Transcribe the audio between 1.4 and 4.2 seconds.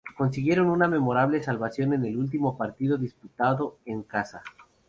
salvación en el último partido disputado en